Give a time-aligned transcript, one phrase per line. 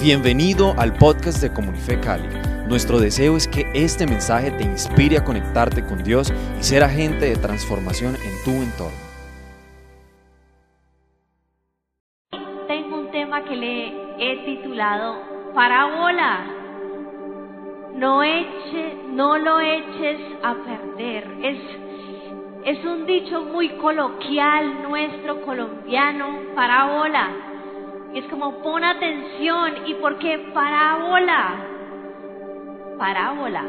[0.00, 2.28] Bienvenido al podcast de Comunife Cali.
[2.68, 6.30] Nuestro deseo es que este mensaje te inspire a conectarte con Dios
[6.60, 9.06] y ser agente de transformación en tu entorno.
[12.68, 13.86] Tengo un tema que le
[14.18, 16.44] he titulado Parábola.
[17.94, 21.24] No, eche, no lo eches a perder.
[21.42, 27.55] Es, es un dicho muy coloquial nuestro colombiano, parábola.
[28.16, 29.86] Es como pon atención.
[29.86, 31.54] ¿Y por qué parábola?
[32.96, 33.64] Parábola.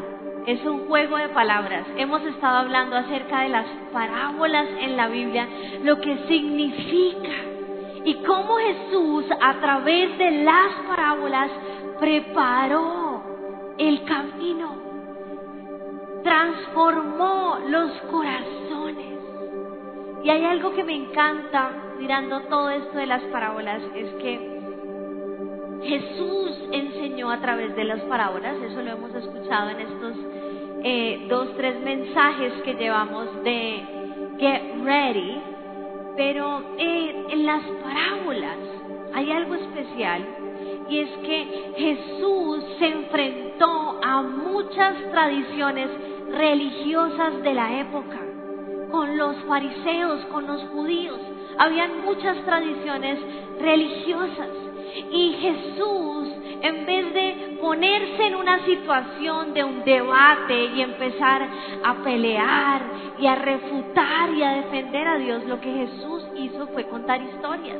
[0.46, 1.86] Es un juego de palabras.
[1.98, 5.46] Hemos estado hablando acerca de las parábolas en la Biblia,
[5.82, 7.28] lo que significa
[8.06, 11.50] y cómo Jesús a través de las parábolas
[12.00, 13.22] preparó
[13.76, 14.76] el camino,
[16.22, 19.18] transformó los corazones.
[20.24, 24.58] Y hay algo que me encanta mirando todo esto de las parábolas, es que
[25.82, 30.16] Jesús enseñó a través de las parábolas, eso lo hemos escuchado en estos
[30.82, 33.82] eh, dos, tres mensajes que llevamos de
[34.38, 35.40] Get Ready,
[36.16, 38.56] pero eh, en las parábolas
[39.14, 40.24] hay algo especial
[40.88, 45.88] y es que Jesús se enfrentó a muchas tradiciones
[46.32, 48.18] religiosas de la época,
[48.90, 51.20] con los fariseos, con los judíos.
[51.58, 53.18] Habían muchas tradiciones
[53.60, 54.48] religiosas
[55.10, 56.28] y Jesús,
[56.62, 61.48] en vez de ponerse en una situación de un debate y empezar
[61.84, 62.82] a pelear
[63.18, 67.78] y a refutar y a defender a Dios, lo que Jesús hizo fue contar historias.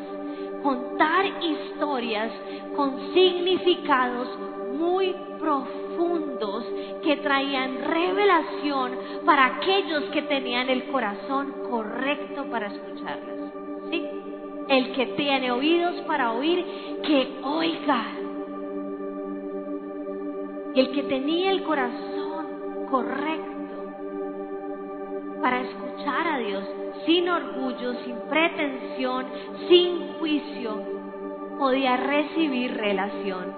[0.62, 2.32] Contar historias
[2.74, 4.28] con significados
[4.76, 6.64] muy profundos
[7.02, 8.92] que traían revelación
[9.24, 13.37] para aquellos que tenían el corazón correcto para escucharlas.
[14.68, 16.64] El que tiene oídos para oír,
[17.02, 18.04] que oiga.
[20.74, 22.46] Y el que tenía el corazón
[22.90, 23.48] correcto
[25.40, 26.64] para escuchar a Dios
[27.06, 29.26] sin orgullo, sin pretensión,
[29.68, 30.82] sin juicio,
[31.58, 33.54] podía recibir relación,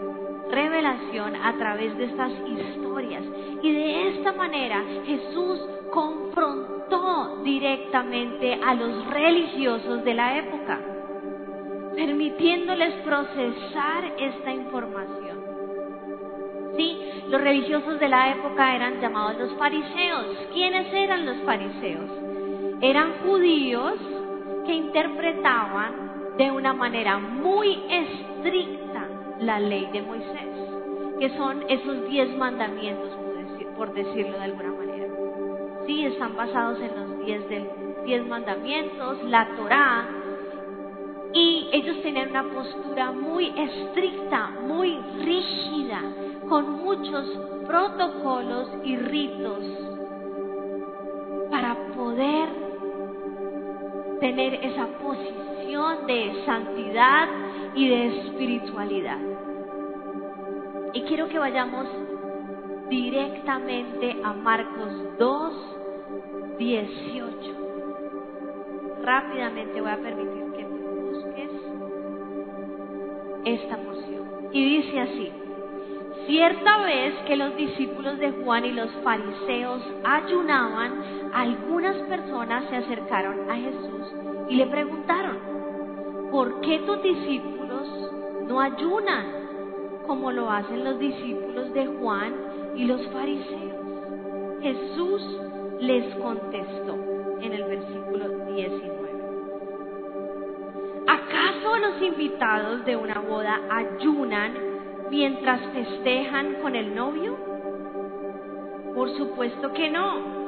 [0.50, 3.24] revelación a través de estas historias.
[3.62, 5.60] Y de esta manera Jesús
[5.90, 10.89] confrontó directamente a los religiosos de la época
[11.94, 15.40] permitiéndoles procesar esta información.
[16.76, 20.26] Sí, los religiosos de la época eran llamados los fariseos.
[20.52, 22.10] ¿Quiénes eran los fariseos?
[22.80, 23.94] Eran judíos
[24.66, 29.06] que interpretaban de una manera muy estricta
[29.40, 30.48] la ley de Moisés,
[31.18, 33.10] que son esos diez mandamientos,
[33.76, 35.06] por decirlo de alguna manera.
[35.86, 37.42] Sí, están basados en los diez,
[38.04, 40.08] diez mandamientos, la Torá,
[41.72, 46.02] ellos tenían una postura muy estricta, muy rígida,
[46.48, 47.26] con muchos
[47.66, 49.64] protocolos y ritos
[51.50, 52.48] para poder
[54.20, 57.28] tener esa posición de santidad
[57.74, 59.18] y de espiritualidad.
[60.92, 61.86] Y quiero que vayamos
[62.88, 65.52] directamente a Marcos 2,
[66.58, 67.36] 18.
[69.02, 70.39] Rápidamente voy a permitir
[73.54, 74.48] esta porción.
[74.52, 75.32] Y dice así,
[76.26, 83.50] cierta vez que los discípulos de Juan y los fariseos ayunaban, algunas personas se acercaron
[83.50, 84.14] a Jesús
[84.48, 85.38] y le preguntaron,
[86.30, 87.88] ¿por qué tus discípulos
[88.46, 89.26] no ayunan
[90.06, 92.34] como lo hacen los discípulos de Juan
[92.76, 93.70] y los fariseos?
[94.60, 95.22] Jesús
[95.80, 96.99] les contestó
[102.00, 104.52] invitados de una boda ayunan
[105.10, 107.36] mientras festejan con el novio?
[108.94, 110.40] Por supuesto que no.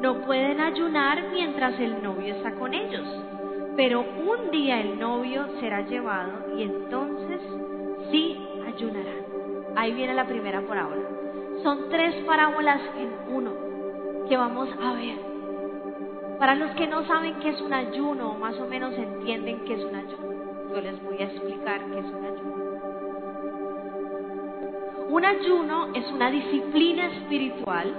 [0.00, 3.06] No pueden ayunar mientras el novio está con ellos.
[3.76, 7.40] Pero un día el novio será llevado y entonces
[8.10, 9.20] sí ayunarán.
[9.76, 11.02] Ahí viene la primera por ahora.
[11.62, 13.52] Son tres parábolas en uno
[14.28, 15.30] que vamos a ver.
[16.38, 19.84] Para los que no saben qué es un ayuno, más o menos entienden qué es
[19.84, 20.19] un ayuno,
[20.72, 22.70] yo les voy a explicar qué es un ayuno.
[25.08, 27.94] Un ayuno es una disciplina espiritual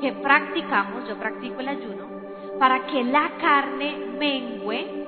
[0.00, 2.06] que practicamos, yo practico el ayuno,
[2.58, 5.00] para que la carne mengue,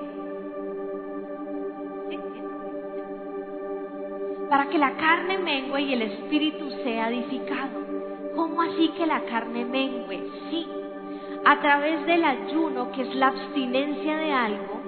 [4.49, 7.81] para que la carne mengue y el espíritu sea edificado.
[8.35, 10.29] ¿Cómo así que la carne mengue?
[10.51, 10.67] Sí,
[11.45, 14.82] a través del ayuno, que es la abstinencia de algo,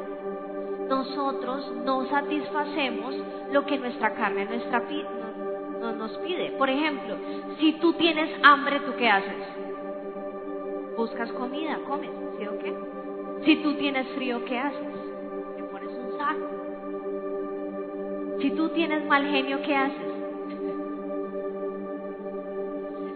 [0.88, 3.16] nosotros no satisfacemos
[3.52, 4.84] lo que nuestra carne nuestra
[5.80, 6.52] no, nos pide.
[6.52, 7.16] Por ejemplo,
[7.60, 9.48] si tú tienes hambre, ¿tú qué haces?
[10.98, 12.74] Buscas comida, comes, ¿sí o qué?
[13.46, 14.96] Si tú tienes frío, ¿qué haces?
[15.58, 16.50] Te pones un saco.
[18.42, 20.14] Si tú tienes mal genio, ¿qué haces?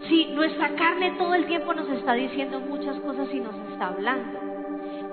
[0.07, 4.49] Si nuestra carne todo el tiempo nos está diciendo muchas cosas y nos está hablando.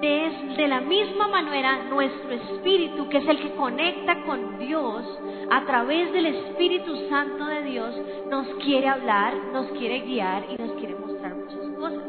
[0.00, 5.02] De, la misma manera, nuestro espíritu, que es el que conecta con Dios
[5.50, 7.94] a través del Espíritu Santo de Dios,
[8.28, 12.02] nos quiere hablar, nos quiere guiar y nos quiere mostrar muchas cosas.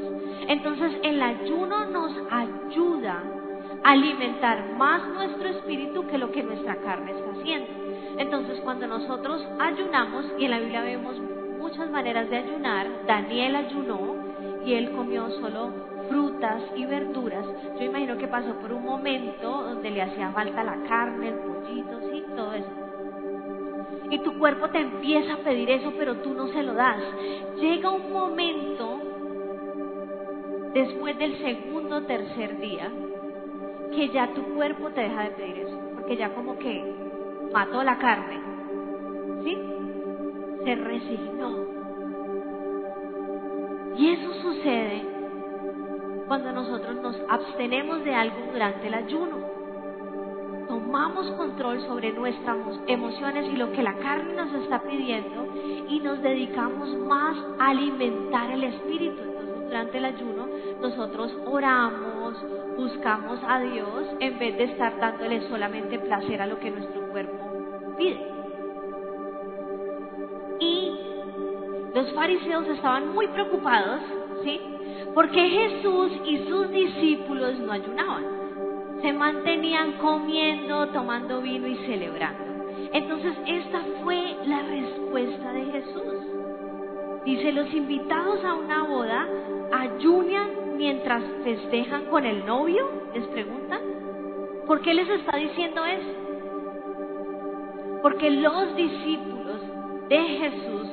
[0.47, 3.23] Entonces, el ayuno nos ayuda
[3.83, 7.67] a alimentar más nuestro espíritu que lo que nuestra carne está haciendo.
[8.17, 11.15] Entonces, cuando nosotros ayunamos, y en la Biblia vemos
[11.57, 14.15] muchas maneras de ayunar, Daniel ayunó
[14.65, 17.45] y él comió solo frutas y verduras,
[17.77, 21.99] yo imagino que pasó por un momento donde le hacía falta la carne, el pollito,
[22.11, 22.69] sí, todo eso.
[24.09, 26.97] Y tu cuerpo te empieza a pedir eso, pero tú no se lo das.
[27.57, 28.99] Llega un momento,
[30.73, 32.89] después del segundo o tercer día,
[33.93, 36.83] que ya tu cuerpo te deja de pedir eso, porque ya como que
[37.51, 38.39] mató la carne,
[39.43, 39.57] ¿sí?
[40.63, 41.77] Se resignó.
[43.97, 45.16] Y eso sucede
[46.27, 49.37] cuando nosotros nos abstenemos de algo durante el ayuno.
[50.67, 52.57] Tomamos control sobre nuestras
[52.87, 55.47] emociones y lo que la carne nos está pidiendo
[55.87, 59.21] y nos dedicamos más a alimentar el espíritu.
[59.21, 60.47] Entonces durante el ayuno
[60.81, 62.35] nosotros oramos,
[62.75, 67.37] buscamos a Dios en vez de estar dándole solamente placer a lo que nuestro cuerpo
[67.97, 68.27] pide.
[70.59, 70.91] Y
[71.95, 74.01] los fariseos estaban muy preocupados,
[74.43, 74.59] ¿sí?
[75.17, 78.23] Porque Jesús y sus discípulos no ayunaban.
[79.01, 82.43] Se mantenían comiendo, tomando vino y celebrando.
[82.93, 86.13] Entonces esta fue la respuesta de Jesús.
[87.25, 89.27] Dice, los invitados a una boda
[89.73, 93.81] ayunan mientras festejan con el novio, les preguntan.
[94.67, 96.13] ¿Por qué les está diciendo eso?
[98.03, 99.61] Porque los discípulos
[100.09, 100.87] de Jesús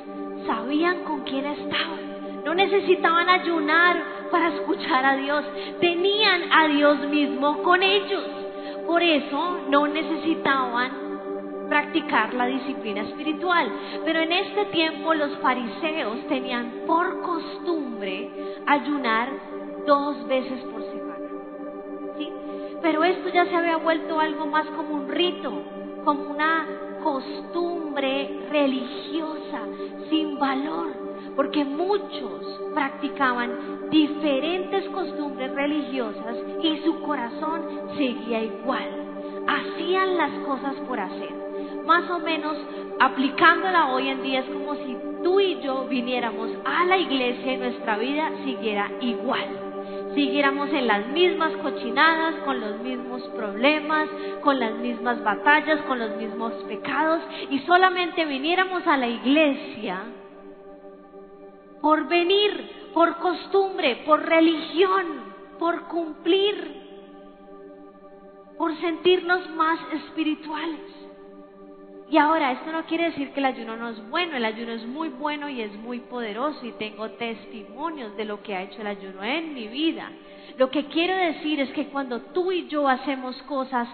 [0.47, 2.15] sabían con quién estaban.
[2.43, 5.45] No necesitaban ayunar para escuchar a Dios,
[5.79, 8.23] tenían a Dios mismo con ellos.
[8.85, 11.05] Por eso no necesitaban
[11.67, 13.69] practicar la disciplina espiritual.
[14.05, 18.29] Pero en este tiempo los fariseos tenían por costumbre
[18.65, 19.29] ayunar
[19.85, 21.29] dos veces por semana.
[22.17, 22.29] ¿sí?
[22.81, 25.51] Pero esto ya se había vuelto algo más como un rito,
[26.03, 26.67] como una
[27.03, 29.61] costumbre religiosa,
[30.09, 30.87] sin valor,
[31.35, 37.61] porque muchos practicaban diferentes costumbres religiosas y su corazón
[37.97, 38.89] seguía igual.
[39.47, 41.33] Hacían las cosas por hacer.
[41.85, 42.57] Más o menos
[42.99, 47.57] aplicándola hoy en día es como si tú y yo viniéramos a la iglesia y
[47.57, 49.65] nuestra vida siguiera igual
[50.15, 54.09] siguiéramos en las mismas cochinadas, con los mismos problemas,
[54.41, 59.99] con las mismas batallas, con los mismos pecados, y solamente viniéramos a la iglesia
[61.81, 66.55] por venir, por costumbre, por religión, por cumplir,
[68.57, 70.79] por sentirnos más espirituales.
[72.09, 74.85] Y ahora, esto no quiere decir que el ayuno no es bueno, el ayuno es
[74.85, 78.87] muy bueno y es muy poderoso y tengo testimonios de lo que ha hecho el
[78.87, 80.09] ayuno en mi vida.
[80.57, 83.89] Lo que quiero decir es que cuando tú y yo hacemos cosas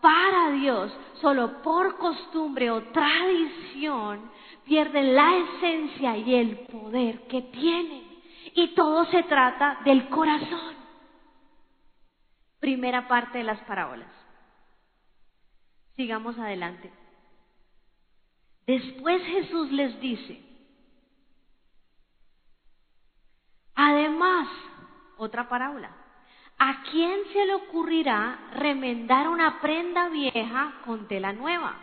[0.00, 0.90] para Dios,
[1.20, 4.30] solo por costumbre o tradición,
[4.64, 8.07] pierden la esencia y el poder que tienen.
[8.54, 10.76] Y todo se trata del corazón.
[12.60, 14.08] Primera parte de las parábolas.
[15.96, 16.92] Sigamos adelante.
[18.66, 20.42] Después Jesús les dice,
[23.74, 24.46] además,
[25.16, 25.90] otra parábola,
[26.58, 31.76] ¿a quién se le ocurrirá remendar una prenda vieja con tela nueva?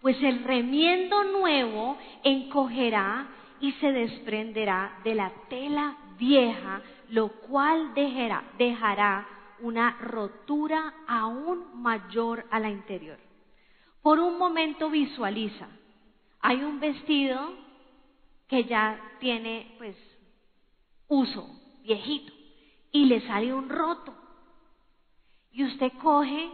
[0.00, 3.28] Pues el remiendo nuevo encogerá
[3.60, 6.80] y se desprenderá de la tela vieja,
[7.10, 9.26] lo cual dejará, dejará
[9.60, 13.18] una rotura aún mayor a la interior.
[14.02, 15.68] Por un momento visualiza,
[16.40, 17.54] hay un vestido
[18.48, 19.96] que ya tiene pues
[21.08, 21.48] uso,
[21.82, 22.32] viejito,
[22.92, 24.14] y le sale un roto.
[25.52, 26.50] Y usted coge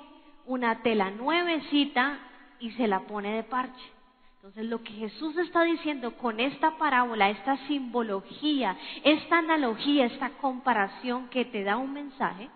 [0.47, 2.19] una tela nuevecita
[2.61, 4.00] y se la pone de parche.
[4.41, 11.29] Entonces lo que Jesús está diciendo con esta parábola, esta simbología, esta analogía, esta comparación
[11.29, 12.49] que te da un mensaje,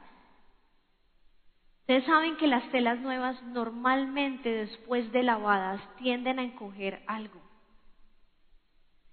[1.84, 7.38] Ustedes saben que las telas nuevas normalmente después de lavadas tienden a encoger algo.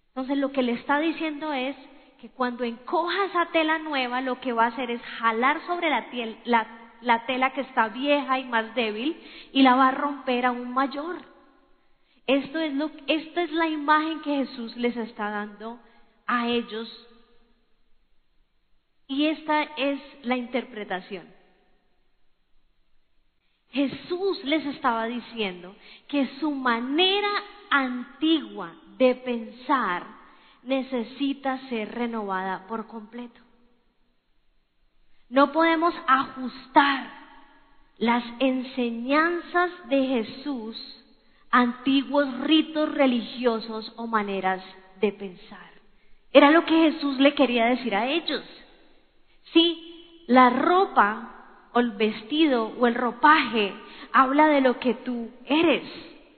[0.08, 1.76] Entonces lo que le está diciendo es
[2.22, 5.90] que cuando encoja esa tela nueva, lo que va a hacer es jalar sobre
[6.46, 6.68] la,
[7.02, 11.31] la tela que está vieja y más débil y la va a romper aún mayor.
[12.32, 15.78] Esto es lo, esta es la imagen que Jesús les está dando
[16.26, 16.88] a ellos
[19.06, 21.28] y esta es la interpretación.
[23.72, 25.76] Jesús les estaba diciendo
[26.08, 27.28] que su manera
[27.70, 30.08] antigua de pensar
[30.64, 33.42] necesita ser renovada por completo.
[35.28, 37.12] No podemos ajustar
[37.98, 41.02] las enseñanzas de Jesús
[41.52, 44.64] antiguos ritos religiosos o maneras
[45.00, 45.70] de pensar.
[46.34, 48.44] Era lo que Jesús le quería decir a ellos.
[49.54, 53.74] Sí, la ropa o el vestido o el ropaje
[54.14, 55.84] habla de lo que tú eres.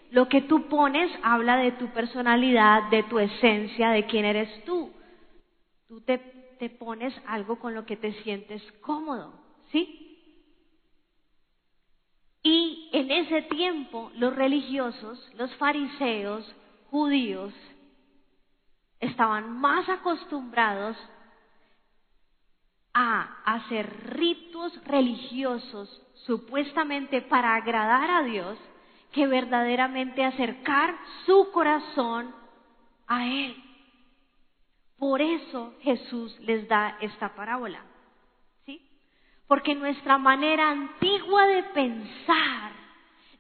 [0.10, 4.92] Lo que tú pones habla de tu personalidad, de tu esencia, de quién eres tú.
[5.88, 6.18] Tú te,
[6.60, 9.34] te pones algo con lo que te sientes cómodo,
[9.72, 10.03] ¿sí?
[12.94, 16.46] En ese tiempo los religiosos, los fariseos,
[16.92, 17.52] judíos,
[19.00, 20.96] estaban más acostumbrados
[22.94, 28.60] a hacer ritos religiosos supuestamente para agradar a Dios
[29.12, 30.96] que verdaderamente acercar
[31.26, 32.32] su corazón
[33.08, 33.56] a Él.
[35.00, 37.84] Por eso Jesús les da esta parábola.
[38.68, 38.88] ¿Sí?
[39.48, 42.73] Porque nuestra manera antigua de pensar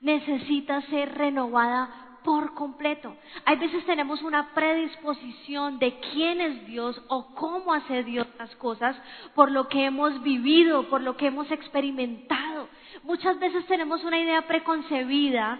[0.03, 3.15] necesita ser renovada por completo.
[3.45, 8.95] Hay veces tenemos una predisposición de quién es Dios o cómo hace Dios las cosas
[9.33, 12.69] por lo que hemos vivido, por lo que hemos experimentado.
[13.03, 15.59] Muchas veces tenemos una idea preconcebida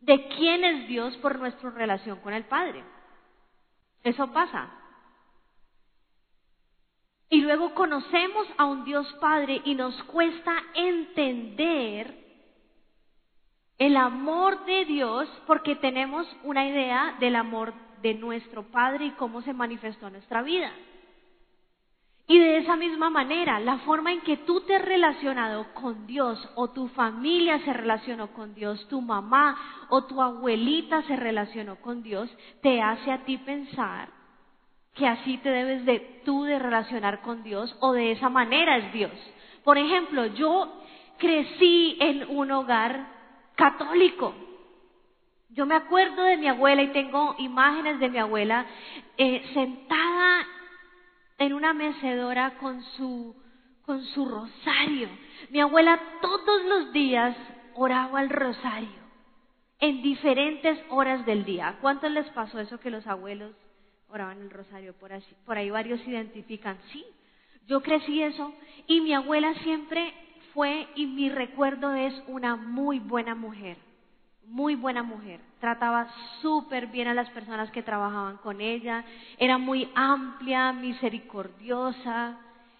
[0.00, 2.84] de quién es Dios por nuestra relación con el Padre.
[4.02, 4.70] Eso pasa.
[7.28, 12.29] Y luego conocemos a un Dios Padre y nos cuesta entender
[13.80, 17.72] el amor de Dios porque tenemos una idea del amor
[18.02, 20.70] de nuestro Padre y cómo se manifestó en nuestra vida.
[22.26, 26.46] Y de esa misma manera, la forma en que tú te has relacionado con Dios
[26.56, 32.02] o tu familia se relacionó con Dios, tu mamá o tu abuelita se relacionó con
[32.02, 34.10] Dios, te hace a ti pensar
[34.94, 38.92] que así te debes de tú de relacionar con Dios o de esa manera es
[38.92, 39.12] Dios.
[39.64, 40.70] Por ejemplo, yo
[41.16, 43.19] crecí en un hogar
[43.60, 44.34] católico.
[45.50, 48.64] Yo me acuerdo de mi abuela y tengo imágenes de mi abuela
[49.18, 50.46] eh, sentada
[51.36, 53.36] en una mecedora con su,
[53.84, 55.08] con su rosario.
[55.50, 57.36] Mi abuela todos los días
[57.74, 59.00] oraba el rosario
[59.78, 61.76] en diferentes horas del día.
[61.82, 63.52] ¿Cuántos les pasó eso que los abuelos
[64.08, 64.94] oraban el rosario?
[64.94, 66.78] Por, así, por ahí varios identifican.
[66.92, 67.04] Sí,
[67.66, 68.54] yo crecí eso
[68.86, 70.14] y mi abuela siempre
[70.54, 73.76] fue y mi recuerdo es una muy buena mujer,
[74.46, 75.40] muy buena mujer.
[75.60, 76.08] Trataba
[76.40, 79.04] súper bien a las personas que trabajaban con ella,
[79.38, 82.38] era muy amplia, misericordiosa.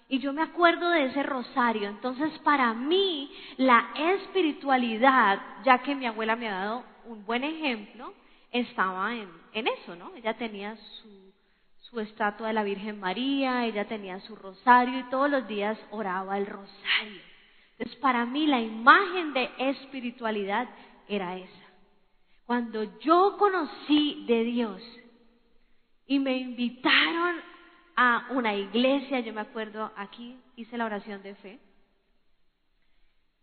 [0.08, 1.88] Y yo me acuerdo de ese rosario.
[1.88, 8.12] Entonces, para mí, la espiritualidad, ya que mi abuela me ha dado un buen ejemplo,
[8.50, 10.12] estaba en, en eso, ¿no?
[10.16, 11.32] Ella tenía su,
[11.78, 16.38] su estatua de la Virgen María, ella tenía su rosario y todos los días oraba
[16.38, 17.29] el rosario.
[17.80, 20.68] Entonces, para mí la imagen de espiritualidad
[21.08, 21.66] era esa.
[22.44, 24.82] Cuando yo conocí de Dios
[26.06, 27.36] y me invitaron
[27.96, 31.58] a una iglesia, yo me acuerdo aquí hice la oración de fe,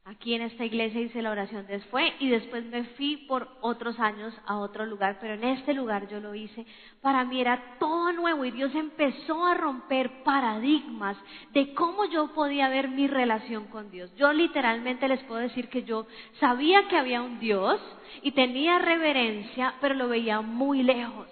[0.09, 4.33] Aquí en esta iglesia hice la oración después y después me fui por otros años
[4.45, 6.65] a otro lugar, pero en este lugar yo lo hice.
[7.01, 11.17] Para mí era todo nuevo y Dios empezó a romper paradigmas
[11.51, 14.09] de cómo yo podía ver mi relación con Dios.
[14.15, 16.07] Yo literalmente les puedo decir que yo
[16.39, 17.77] sabía que había un Dios
[18.21, 21.27] y tenía reverencia, pero lo veía muy lejos,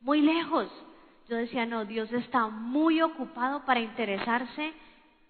[0.00, 0.70] muy lejos.
[1.28, 4.72] Yo decía, no, Dios está muy ocupado para interesarse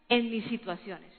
[0.08, 1.09] en mis situaciones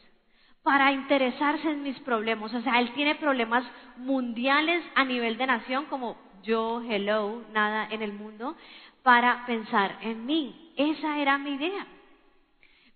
[0.64, 2.54] para interesarse en mis problemas.
[2.54, 3.64] O sea, él tiene problemas
[3.98, 8.56] mundiales a nivel de nación, como yo, hello, nada en el mundo,
[9.04, 10.74] para pensar en mí.
[10.78, 11.88] Esa era mi idea.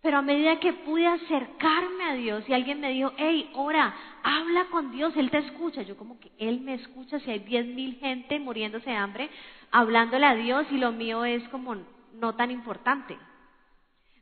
[0.02, 3.92] Pero a medida que pude acercarme a Dios y alguien me dijo, hey, ora,
[4.22, 5.82] habla con Dios, Él te escucha.
[5.82, 9.32] Yo como que Él me escucha si hay diez mil gente muriéndose de hambre,
[9.72, 11.76] hablándole a Dios y lo mío es como
[12.14, 13.18] no tan importante.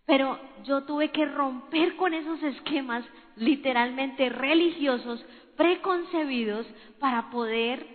[0.06, 3.06] Pero yo tuve que romper con esos esquemas
[3.36, 6.68] literalmente religiosos, preconcebidos,
[7.00, 7.86] para poder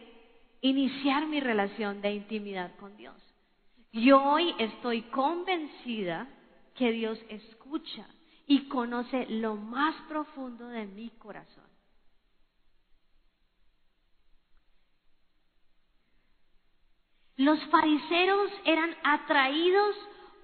[0.61, 3.17] iniciar mi relación de intimidad con Dios.
[3.93, 6.29] Y hoy estoy convencida
[6.75, 8.07] que Dios escucha
[8.47, 11.65] y conoce lo más profundo de mi corazón.
[17.37, 19.95] Los fariseos eran atraídos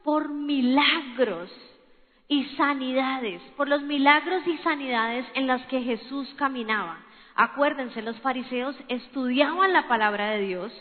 [0.04, 1.50] por milagros
[2.28, 6.98] y sanidades, por los milagros y sanidades en las que Jesús caminaba.
[7.34, 10.72] Acuérdense, los fariseos estudiaban la palabra de Dios,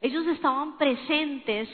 [0.00, 1.68] ellos estaban presentes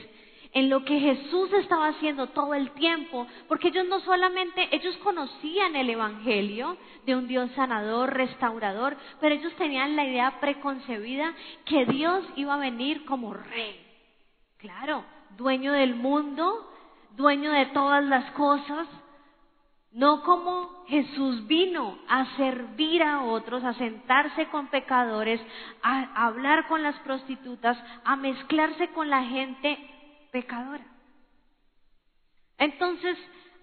[0.52, 5.74] en lo que Jesús estaba haciendo todo el tiempo, porque ellos no solamente, ellos conocían
[5.74, 11.34] el Evangelio de un Dios sanador, restaurador, pero ellos tenían la idea preconcebida
[11.64, 13.80] que Dios iba a venir como rey.
[14.58, 15.04] Claro,
[15.36, 16.70] dueño del mundo,
[17.16, 18.86] dueño de todas las cosas,
[19.92, 25.40] no como Jesús vino a servir a otros, a sentarse con pecadores,
[25.82, 29.78] a hablar con las prostitutas, a mezclarse con la gente
[30.32, 30.84] pecadora.
[32.58, 33.16] Entonces,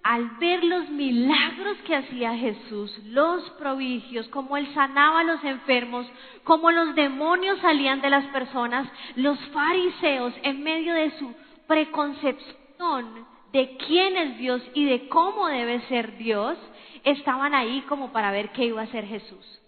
[0.04, 6.08] al ver los milagros que hacía Jesús, los prodigios, cómo él sanaba a los enfermos,
[6.44, 11.36] cómo los demonios salían de las personas, los fariseos, en medio de su
[11.68, 16.58] preconcepción de quién es Dios y de cómo debe ser Dios,
[17.04, 19.62] estaban ahí como para ver qué iba a hacer Jesús.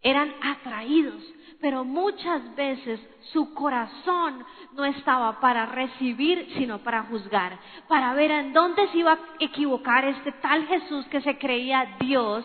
[0.00, 1.22] Eran atraídos,
[1.60, 3.00] pero muchas veces
[3.32, 4.44] su corazón
[4.74, 7.58] no estaba para recibir, sino para juzgar,
[7.88, 12.44] para ver en dónde se iba a equivocar este tal Jesús que se creía Dios,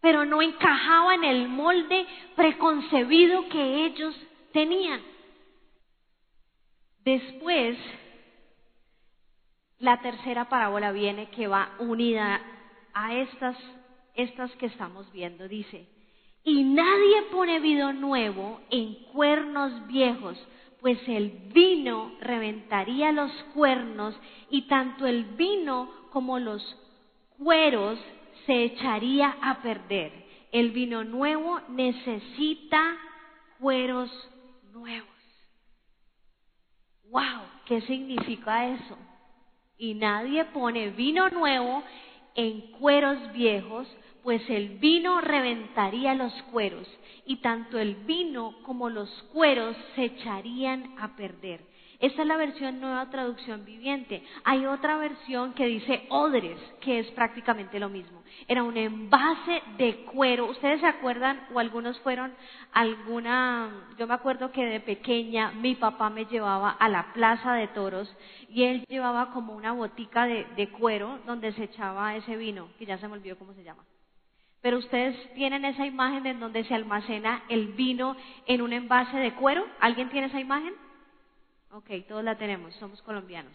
[0.00, 4.14] pero no encajaba en el molde preconcebido que ellos
[4.52, 5.00] tenían.
[7.04, 7.78] Después
[9.78, 12.40] la tercera parábola viene que va unida
[12.94, 13.56] a estas,
[14.14, 15.48] estas que estamos viendo.
[15.48, 15.86] Dice,
[16.44, 20.38] y nadie pone vino nuevo en cuernos viejos,
[20.80, 24.14] pues el vino reventaría los cuernos
[24.50, 26.62] y tanto el vino como los
[27.38, 27.98] cueros
[28.46, 30.12] se echaría a perder.
[30.52, 32.96] El vino nuevo necesita
[33.58, 34.10] cueros
[34.72, 35.08] nuevos.
[37.10, 37.42] ¡Wow!
[37.66, 38.96] ¿Qué significa eso?
[39.78, 41.82] Y nadie pone vino nuevo
[42.34, 43.86] en cueros viejos,
[44.22, 46.86] pues el vino reventaría los cueros,
[47.24, 51.60] y tanto el vino como los cueros se echarían a perder.
[51.98, 54.22] Esta es la versión nueva traducción viviente.
[54.44, 58.22] Hay otra versión que dice odres, que es prácticamente lo mismo.
[58.48, 60.46] Era un envase de cuero.
[60.46, 62.34] ¿Ustedes se acuerdan o algunos fueron
[62.72, 67.68] alguna, yo me acuerdo que de pequeña mi papá me llevaba a la plaza de
[67.68, 68.14] toros
[68.48, 72.98] y él llevaba como una botica de, cuero donde se echaba ese vino, que ya
[72.98, 73.84] se me olvidó cómo se llama.
[74.60, 79.32] Pero ustedes tienen esa imagen en donde se almacena el vino en un envase de
[79.34, 79.64] cuero.
[79.80, 80.74] ¿Alguien tiene esa imagen?
[81.72, 83.52] Ok, todos la tenemos, somos colombianos.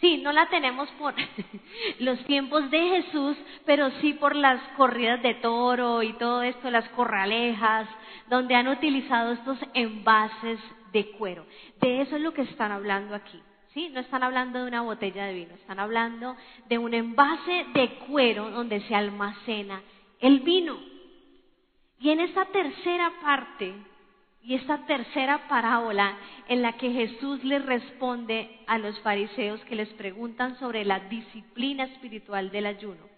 [0.00, 1.14] Sí, no la tenemos por
[2.00, 6.88] los tiempos de Jesús, pero sí por las corridas de toro y todo esto, las
[6.90, 7.88] corralejas,
[8.28, 10.58] donde han utilizado estos envases
[10.92, 11.46] de cuero.
[11.80, 13.40] De eso es lo que están hablando aquí.
[13.74, 13.90] ¿sí?
[13.90, 16.36] No están hablando de una botella de vino, están hablando
[16.68, 19.82] de un envase de cuero donde se almacena
[20.20, 20.78] el vino.
[21.98, 23.74] Y en esta tercera parte
[24.44, 29.88] y esta tercera parábola en la que Jesús les responde a los fariseos que les
[29.94, 33.08] preguntan sobre la disciplina espiritual del ayuno.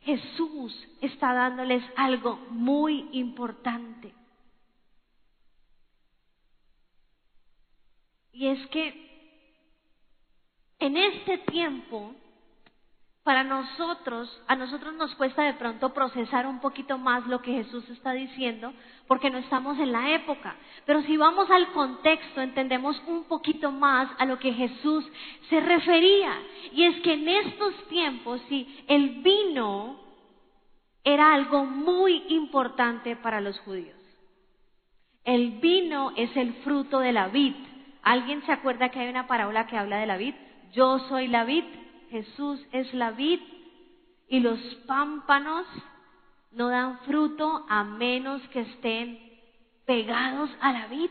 [0.00, 4.12] Jesús está dándoles algo muy importante.
[8.32, 9.06] Y es que
[10.80, 12.14] en este tiempo
[13.26, 17.82] para nosotros, a nosotros nos cuesta de pronto procesar un poquito más lo que Jesús
[17.88, 18.72] está diciendo,
[19.08, 20.54] porque no estamos en la época.
[20.84, 25.04] Pero si vamos al contexto, entendemos un poquito más a lo que Jesús
[25.50, 26.38] se refería.
[26.72, 29.98] Y es que en estos tiempos, sí, el vino
[31.02, 33.98] era algo muy importante para los judíos.
[35.24, 37.56] El vino es el fruto de la vid.
[38.04, 40.36] ¿Alguien se acuerda que hay una parábola que habla de la vid?
[40.72, 41.64] Yo soy la vid
[42.10, 43.40] Jesús es la vid
[44.28, 45.66] y los pámpanos
[46.52, 49.18] no dan fruto a menos que estén
[49.86, 51.10] pegados a la vid.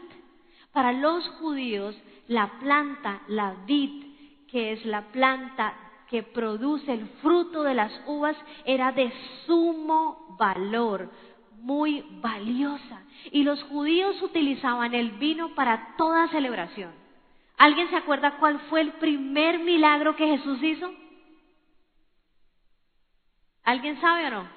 [0.71, 1.95] Para los judíos,
[2.27, 4.05] la planta, la vid,
[4.47, 5.73] que es la planta
[6.09, 9.11] que produce el fruto de las uvas, era de
[9.45, 11.09] sumo valor,
[11.61, 13.03] muy valiosa.
[13.31, 17.04] Y los judíos utilizaban el vino para toda celebración.
[17.57, 20.93] ¿Alguien se acuerda cuál fue el primer milagro que Jesús hizo?
[23.63, 24.49] ¿Alguien sabe o no?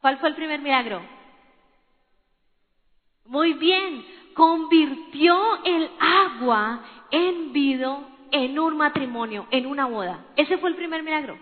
[0.00, 1.02] ¿Cuál fue el primer milagro?
[3.24, 6.80] Muy bien, convirtió el agua
[7.10, 10.24] en vino en un matrimonio, en una boda.
[10.36, 11.38] Ese fue el primer milagro.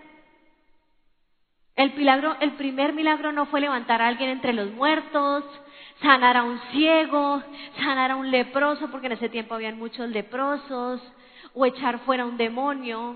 [1.75, 5.43] El, milagro, el primer milagro no fue levantar a alguien entre los muertos,
[6.01, 7.41] sanar a un ciego,
[7.77, 11.01] sanar a un leproso, porque en ese tiempo habían muchos leprosos,
[11.53, 13.15] o echar fuera un demonio.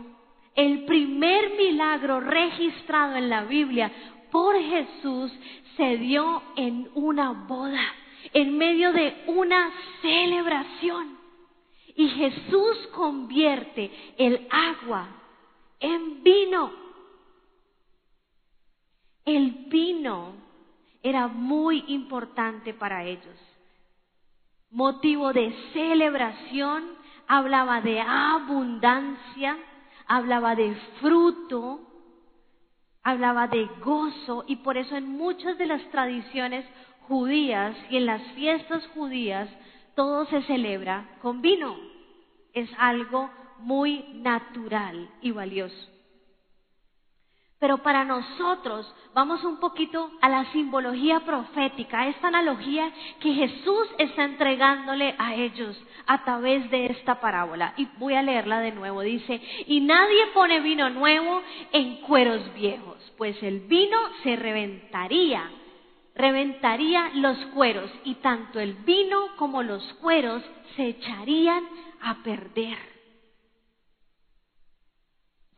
[0.55, 3.91] El primer milagro registrado en la Biblia
[4.31, 5.31] por Jesús
[5.77, 7.83] se dio en una boda,
[8.33, 11.19] en medio de una celebración.
[11.95, 15.07] Y Jesús convierte el agua
[15.79, 16.71] en vino.
[19.25, 20.40] El vino
[21.03, 23.35] era muy importante para ellos.
[24.69, 26.83] Motivo de celebración,
[27.27, 29.57] hablaba de abundancia,
[30.07, 31.81] hablaba de fruto,
[33.03, 36.65] hablaba de gozo y por eso en muchas de las tradiciones
[37.07, 39.49] judías y en las fiestas judías
[39.95, 41.75] todo se celebra con vino.
[42.53, 45.90] Es algo muy natural y valioso.
[47.61, 53.87] Pero para nosotros vamos un poquito a la simbología profética, a esta analogía que Jesús
[53.99, 57.75] está entregándole a ellos a través de esta parábola.
[57.77, 59.01] Y voy a leerla de nuevo.
[59.01, 65.47] Dice, y nadie pone vino nuevo en cueros viejos, pues el vino se reventaría,
[66.15, 70.41] reventaría los cueros y tanto el vino como los cueros
[70.75, 71.63] se echarían
[72.01, 72.90] a perder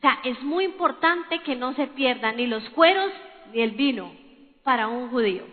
[0.04, 3.12] sea, es muy importante que no se pierdan ni los cueros
[3.54, 4.12] ni el vino
[4.63, 5.44] para un judío.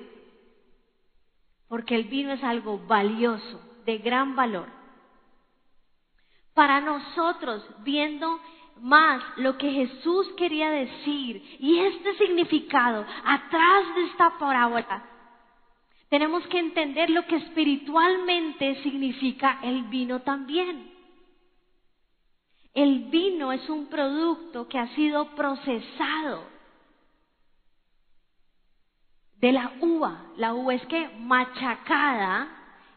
[1.69, 4.67] Porque el vino es algo valioso, de gran valor.
[6.53, 8.41] Para nosotros, viendo
[8.81, 15.05] más lo que Jesús quería decir y este significado atrás de esta parábola,
[16.09, 20.90] tenemos que entender lo que espiritualmente significa el vino también.
[22.75, 26.45] El vino es un producto que ha sido procesado
[29.41, 30.27] de la uva.
[30.37, 32.49] La uva es que machacada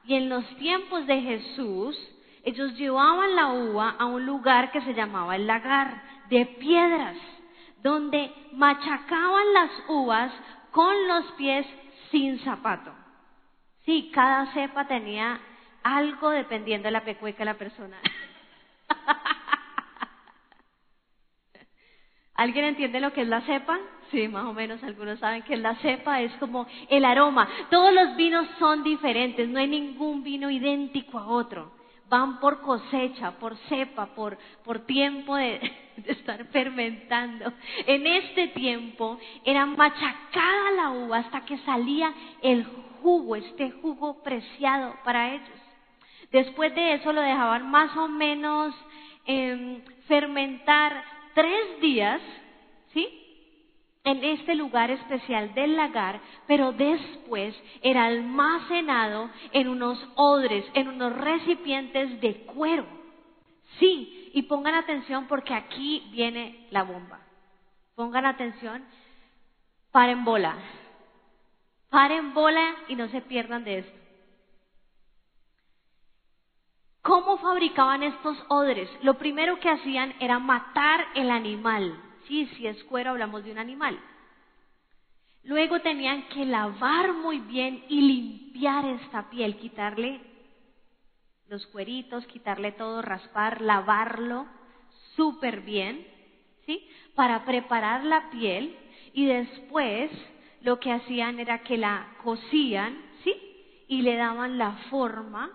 [0.05, 1.97] y en los tiempos de Jesús
[2.43, 7.15] ellos llevaban la uva a un lugar que se llamaba el lagar de piedras,
[7.81, 10.31] donde machacaban las uvas
[10.71, 11.65] con los pies
[12.11, 12.91] sin zapato.
[13.85, 15.39] Sí, cada cepa tenía
[15.83, 17.97] algo dependiendo de la pecueca de la persona.
[22.35, 23.79] ¿Alguien entiende lo que es la cepa?
[24.11, 27.47] Sí, más o menos algunos saben que la cepa es como el aroma.
[27.69, 31.71] Todos los vinos son diferentes, no hay ningún vino idéntico a otro.
[32.09, 35.59] Van por cosecha, por cepa, por, por tiempo de,
[35.97, 37.53] de estar fermentando.
[37.85, 42.65] En este tiempo era machacada la uva hasta que salía el
[43.01, 45.59] jugo, este jugo preciado para ellos.
[46.31, 48.73] Después de eso lo dejaban más o menos
[49.25, 52.21] eh, fermentar tres días,
[52.93, 53.19] ¿sí?
[54.03, 61.15] En este lugar especial del lagar, pero después era almacenado en unos odres, en unos
[61.15, 62.85] recipientes de cuero.
[63.79, 67.21] Sí, y pongan atención porque aquí viene la bomba.
[67.95, 68.83] Pongan atención,
[69.91, 70.57] paren bola.
[71.89, 74.02] Paren bola y no se pierdan de esto.
[77.03, 78.89] ¿Cómo fabricaban estos odres?
[79.01, 82.01] Lo primero que hacían era matar el animal.
[82.29, 83.99] Sí, si es cuero hablamos de un animal.
[85.43, 90.21] Luego tenían que lavar muy bien y limpiar esta piel, quitarle
[91.49, 94.47] los cueritos, quitarle todo, raspar, lavarlo
[95.17, 96.07] súper bien,
[96.65, 96.87] ¿sí?
[97.15, 98.77] Para preparar la piel
[99.11, 100.09] y después
[100.61, 103.35] lo que hacían era que la cocían, ¿sí?
[103.89, 105.51] Y le daban la forma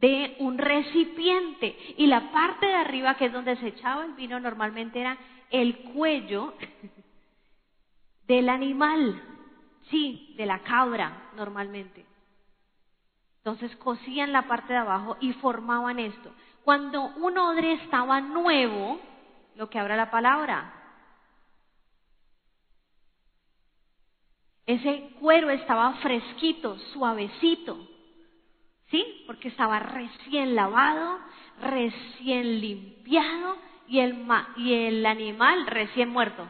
[0.00, 4.38] de un recipiente y la parte de arriba, que es donde se echaba el vino,
[4.38, 5.16] normalmente era
[5.50, 6.54] el cuello
[8.26, 9.20] del animal,
[9.90, 12.06] sí, de la cabra normalmente.
[13.38, 16.30] Entonces cosían la parte de abajo y formaban esto.
[16.64, 19.00] Cuando un odre estaba nuevo,
[19.56, 20.74] lo que habla la palabra,
[24.66, 27.97] ese cuero estaba fresquito, suavecito.
[28.90, 29.24] ¿Sí?
[29.26, 31.18] Porque estaba recién lavado,
[31.60, 36.46] recién limpiado y el, y el animal recién muerto.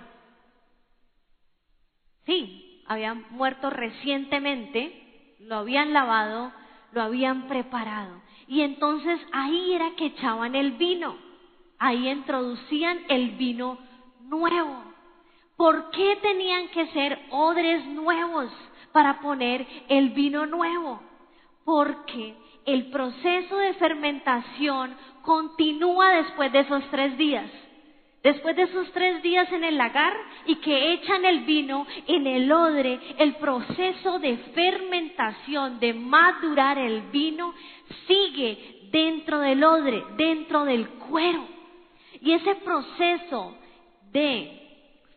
[2.27, 6.53] Sí, había muerto recientemente, lo habían lavado,
[6.93, 8.21] lo habían preparado.
[8.47, 11.17] Y entonces ahí era que echaban el vino,
[11.79, 13.79] ahí introducían el vino
[14.21, 14.85] nuevo.
[15.57, 18.51] ¿Por qué tenían que ser odres nuevos
[18.93, 21.08] para poner el vino nuevo?
[21.69, 27.45] Porque el proceso de fermentación continúa después de esos tres días.
[28.23, 30.15] Después de esos tres días en el lagar
[30.47, 37.03] y que echan el vino en el odre, el proceso de fermentación, de madurar el
[37.11, 37.53] vino,
[38.07, 41.47] sigue dentro del odre, dentro del cuero.
[42.23, 43.59] Y ese proceso
[44.11, 44.59] de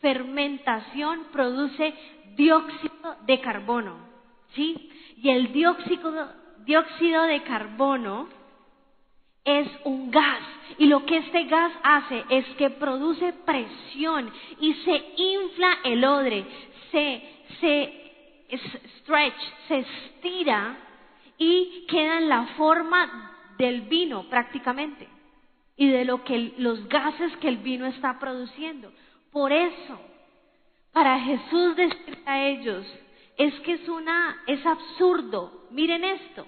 [0.02, 1.94] fermentación produce
[2.36, 3.96] dióxido de carbono,
[4.54, 4.90] ¿sí?
[5.16, 8.28] Y el dióxido dióxido de carbono
[9.44, 10.44] es un gas
[10.78, 16.46] y lo que este gas hace es que produce presión y se infla el odre,
[16.92, 17.24] se,
[17.60, 18.02] se
[19.00, 20.78] stretch, se estira
[21.38, 25.08] y queda en la forma del vino prácticamente
[25.76, 28.92] y de lo que los gases que el vino está produciendo.
[29.32, 30.00] Por eso,
[30.92, 32.86] para Jesús decir a ellos,
[33.38, 35.61] es que es una, es absurdo.
[35.72, 36.46] Miren esto.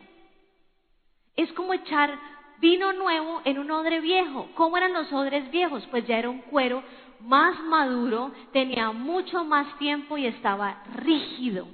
[1.36, 2.18] Es como echar
[2.60, 4.50] vino nuevo en un odre viejo.
[4.56, 5.86] ¿Cómo eran los odres viejos?
[5.90, 6.84] Pues ya era un cuero
[7.22, 11.68] más maduro, tenía mucho más tiempo y estaba rígido.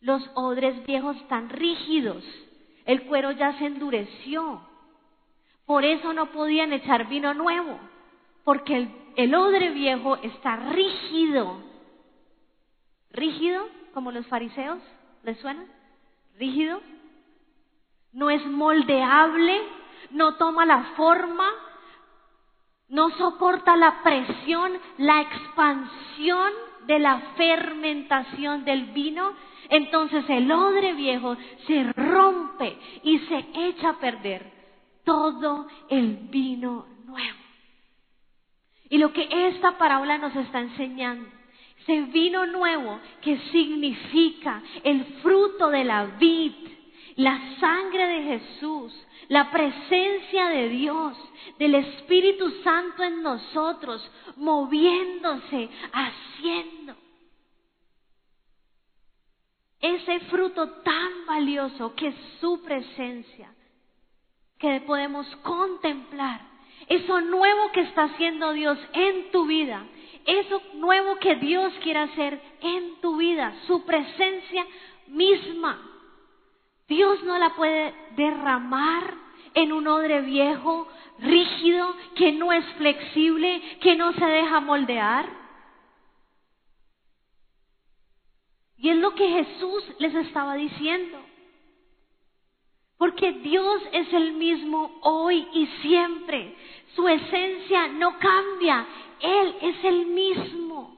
[0.00, 2.24] Los odres viejos están rígidos.
[2.84, 4.62] El cuero ya se endureció.
[5.66, 7.78] Por eso no podían echar vino nuevo,
[8.42, 11.62] porque el, el odre viejo está rígido.
[13.10, 13.66] ¿Rígido?
[13.92, 14.78] como los fariseos?
[15.24, 15.64] ¿Les suena?
[16.38, 16.80] ¿Rígido?
[18.12, 19.60] No es moldeable,
[20.10, 21.48] no toma la forma,
[22.88, 26.52] no soporta la presión, la expansión
[26.86, 29.32] de la fermentación del vino,
[29.68, 34.50] entonces el odre viejo se rompe y se echa a perder
[35.04, 37.38] todo el vino nuevo.
[38.90, 41.37] Y lo que esta parábola nos está enseñando
[41.88, 46.52] ese vino nuevo que significa el fruto de la vid,
[47.16, 48.92] la sangre de Jesús,
[49.28, 51.16] la presencia de Dios,
[51.58, 56.94] del Espíritu Santo en nosotros, moviéndose, haciendo.
[59.80, 63.54] Ese fruto tan valioso que es su presencia,
[64.58, 66.40] que podemos contemplar,
[66.88, 69.86] eso nuevo que está haciendo Dios en tu vida,
[70.26, 74.66] eso nuevo que Dios quiere hacer en tu vida, su presencia
[75.08, 75.80] misma.
[76.88, 79.14] Dios no la puede derramar
[79.54, 85.28] en un odre viejo, rígido, que no es flexible, que no se deja moldear.
[88.78, 91.18] Y es lo que Jesús les estaba diciendo.
[92.96, 96.54] Porque Dios es el mismo hoy y siempre.
[96.94, 98.86] Su esencia no cambia.
[99.20, 100.96] Él es el mismo.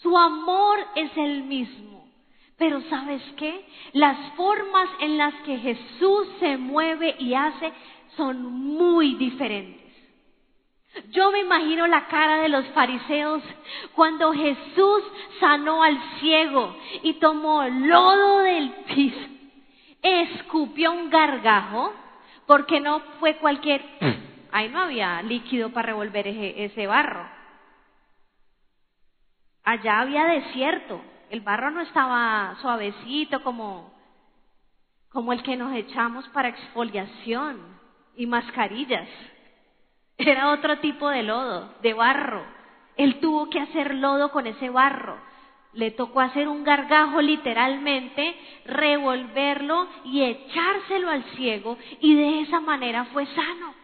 [0.00, 2.08] Su amor es el mismo.
[2.58, 3.66] Pero ¿sabes qué?
[3.92, 7.72] Las formas en las que Jesús se mueve y hace
[8.16, 9.82] son muy diferentes.
[11.10, 13.42] Yo me imagino la cara de los fariseos
[13.94, 15.02] cuando Jesús
[15.40, 19.26] sanó al ciego y tomó lodo del piso,
[20.02, 21.94] escupió un gargajo,
[22.46, 23.82] porque no fue cualquier
[24.52, 27.26] Ahí no había líquido para revolver ese, barro.
[29.64, 31.00] Allá había desierto.
[31.30, 33.94] El barro no estaba suavecito como,
[35.08, 37.80] como el que nos echamos para exfoliación
[38.14, 39.08] y mascarillas.
[40.18, 42.44] Era otro tipo de lodo, de barro.
[42.98, 45.18] Él tuvo que hacer lodo con ese barro.
[45.72, 48.36] Le tocó hacer un gargajo literalmente,
[48.66, 53.81] revolverlo y echárselo al ciego y de esa manera fue sano.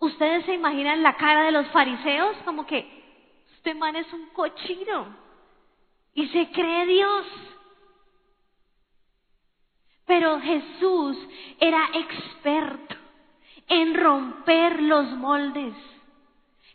[0.00, 3.00] Ustedes se imaginan la cara de los fariseos como que
[3.54, 5.14] este man es un cochino
[6.14, 7.26] y se cree Dios.
[10.06, 11.18] Pero Jesús
[11.60, 12.96] era experto
[13.68, 15.74] en romper los moldes.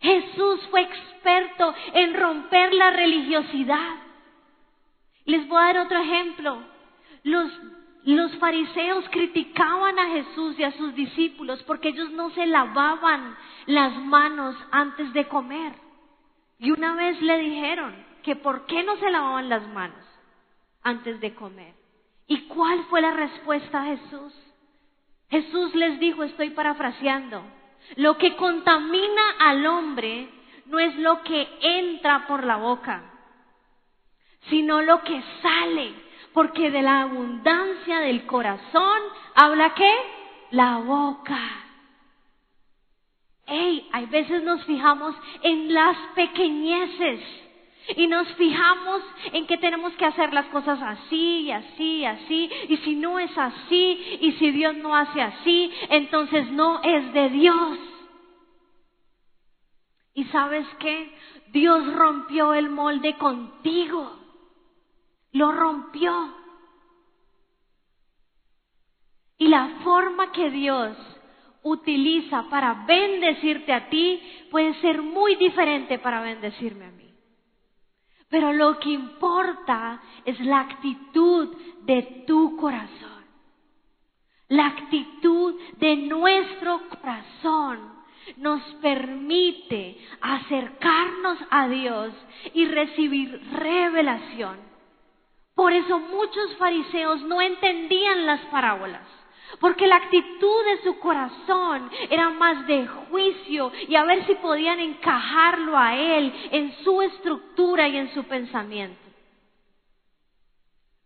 [0.02, 3.96] Jesús fue experto en romper la religiosidad.
[5.26, 6.62] Les voy a dar otro ejemplo.
[7.24, 7.52] Los
[8.14, 13.98] los fariseos criticaban a Jesús y a sus discípulos porque ellos no se lavaban las
[13.98, 15.74] manos antes de comer.
[16.60, 20.06] Y una vez le dijeron que por qué no se lavaban las manos
[20.84, 21.74] antes de comer.
[22.28, 24.34] ¿Y cuál fue la respuesta a Jesús?
[25.30, 27.44] Jesús les dijo, estoy parafraseando,
[27.98, 30.30] lo que contamina al hombre
[30.68, 33.04] no es lo que entra por la boca,
[34.50, 35.94] sino lo que sale,
[36.36, 39.00] porque de la abundancia del corazón
[39.36, 39.92] habla qué?
[40.52, 41.40] La boca.
[43.48, 47.22] Hey, hay veces nos fijamos en las pequeñeces
[47.96, 52.52] y nos fijamos en que tenemos que hacer las cosas así así así.
[52.68, 57.30] Y si no es así y si Dios no hace así, entonces no es de
[57.30, 57.80] Dios.
[60.14, 61.16] ¿Y sabes qué?
[61.54, 64.25] Dios rompió el molde contigo.
[65.36, 66.34] Lo rompió.
[69.38, 70.96] Y la forma que Dios
[71.62, 77.14] utiliza para bendecirte a ti puede ser muy diferente para bendecirme a mí.
[78.30, 83.26] Pero lo que importa es la actitud de tu corazón.
[84.48, 87.94] La actitud de nuestro corazón
[88.38, 92.14] nos permite acercarnos a Dios
[92.54, 94.75] y recibir revelación.
[95.56, 99.08] Por eso muchos fariseos no entendían las parábolas,
[99.62, 104.80] porque la actitud de su corazón era más de juicio y a ver si podían
[104.80, 109.00] encajarlo a Él en su estructura y en su pensamiento.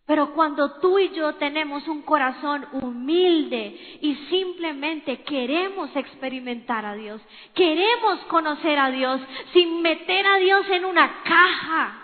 [0.08, 7.22] Pero cuando tú y yo tenemos un corazón humilde y simplemente queremos experimentar a Dios,
[7.54, 9.22] queremos conocer a Dios
[9.54, 11.99] sin meter a Dios en una caja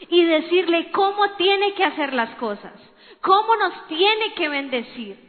[0.00, 2.74] y decirle cómo tiene que hacer las cosas,
[3.20, 5.26] cómo nos tiene que bendecir,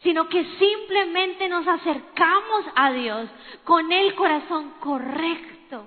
[0.00, 3.28] sino que simplemente nos acercamos a Dios
[3.64, 5.86] con el corazón correcto,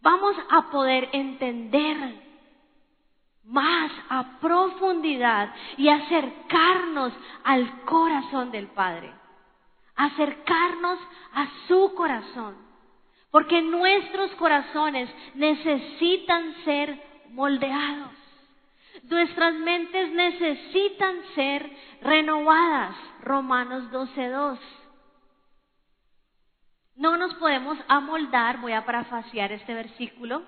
[0.00, 2.30] vamos a poder entender
[3.44, 7.12] más a profundidad y acercarnos
[7.44, 9.12] al corazón del Padre,
[9.96, 10.98] acercarnos
[11.34, 12.69] a su corazón,
[13.30, 18.12] porque nuestros corazones necesitan ser moldeados,
[19.04, 21.70] nuestras mentes necesitan ser
[22.02, 24.58] renovadas, Romanos 12.2.
[26.96, 30.42] No nos podemos amoldar, voy a parafasear este versículo,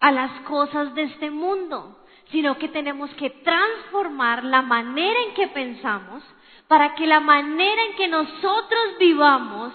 [0.00, 5.48] a las cosas de este mundo, sino que tenemos que transformar la manera en que
[5.48, 6.22] pensamos
[6.68, 9.72] para que la manera en que nosotros vivamos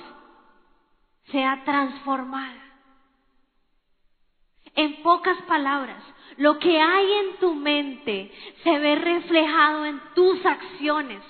[1.25, 2.61] sea transformada.
[4.75, 6.01] En pocas palabras,
[6.37, 8.31] lo que hay en tu mente
[8.63, 11.21] se ve reflejado en tus acciones.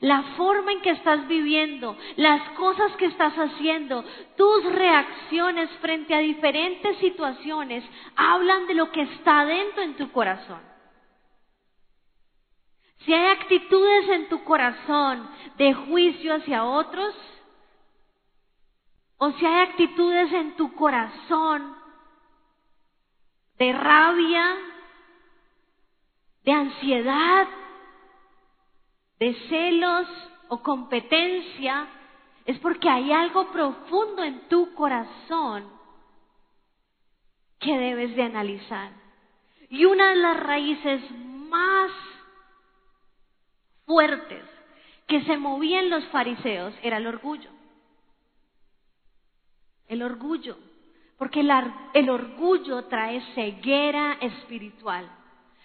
[0.00, 4.04] La forma en que estás viviendo, las cosas que estás haciendo,
[4.36, 10.60] tus reacciones frente a diferentes situaciones hablan de lo que está dentro en tu corazón.
[13.04, 17.14] Si hay actitudes en tu corazón de juicio hacia otros,
[19.22, 21.76] o si hay actitudes en tu corazón
[23.58, 24.56] de rabia,
[26.42, 27.46] de ansiedad,
[29.18, 30.08] de celos
[30.48, 31.86] o competencia,
[32.46, 35.70] es porque hay algo profundo en tu corazón
[37.58, 38.90] que debes de analizar.
[39.68, 41.02] Y una de las raíces
[41.50, 41.90] más
[43.84, 44.46] fuertes
[45.06, 47.59] que se movían los fariseos era el orgullo.
[49.90, 50.56] El orgullo,
[51.18, 55.10] porque el, orgullo trae ceguera espiritual.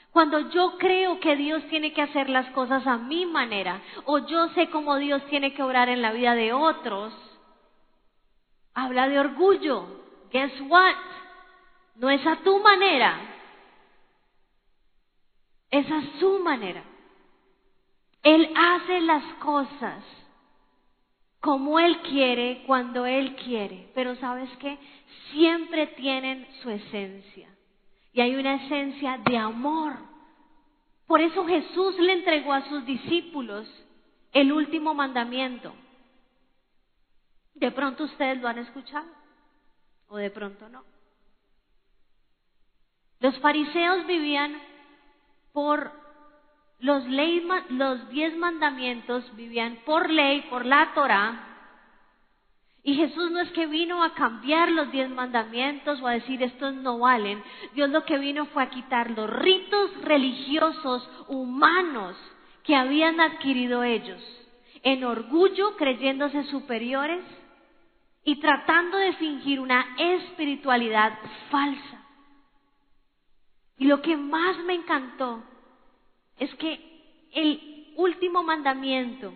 [0.10, 4.50] Cuando yo creo que Dios tiene que hacer las cosas a mi manera, o yo
[4.56, 7.14] sé cómo Dios tiene que obrar en la vida de otros,
[8.74, 9.86] habla de orgullo.
[10.32, 10.96] Guess what?
[11.98, 13.16] No es a tu manera,
[15.70, 16.84] es a su manera.
[18.24, 20.04] Él hace las cosas
[21.46, 24.80] como Él quiere, cuando Él quiere, pero sabes qué?
[25.30, 27.48] Siempre tienen su esencia
[28.14, 29.94] y hay una esencia de amor.
[31.06, 33.70] Por eso Jesús le entregó a sus discípulos
[34.34, 35.72] el último mandamiento.
[37.54, 39.06] De pronto ustedes lo han escuchado
[40.08, 40.84] o de pronto no.
[43.20, 44.60] Los fariseos vivían
[45.54, 46.05] por
[46.80, 47.04] los,
[47.70, 51.56] los diez mandamientos, vivían por ley, por la Torah,
[52.88, 56.72] y Jesús no es que vino a cambiar los diez mandamientos o a decir estos
[56.76, 57.44] no valen.
[57.74, 62.16] Dios lo que vino fue a quitar los ritos religiosos humanos
[62.62, 64.22] que habían adquirido ellos,
[64.84, 67.26] en orgullo, creyéndose superiores
[68.24, 71.18] y tratando de fingir una espiritualidad
[71.50, 72.06] falsa.
[73.80, 75.44] Y lo que más me encantó
[76.40, 76.80] es que
[77.34, 79.34] el último mandamiento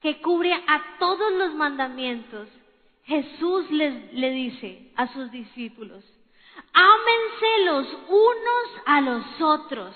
[0.00, 2.48] que cubre a todos los mandamientos,
[3.04, 6.04] Jesús les, le dice a sus discípulos,
[6.72, 9.94] ámense los unos a los otros.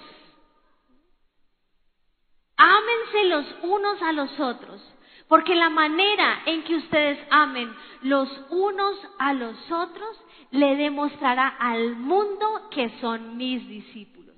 [2.57, 4.81] Ámense los unos a los otros,
[5.29, 11.97] porque la manera en que ustedes amen los unos a los otros le demostrará al
[11.97, 14.32] mundo que son mis discípulos.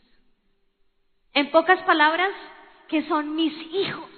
[1.35, 2.31] En pocas palabras,
[2.89, 4.09] que son mis hijos.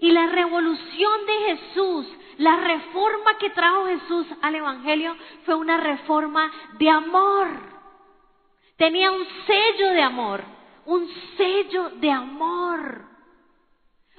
[0.00, 2.06] Y la revolución de Jesús,
[2.38, 7.48] la reforma que trajo Jesús al Evangelio fue una reforma de amor.
[8.76, 10.44] Tenía un sello de amor,
[10.86, 13.14] un sello de amor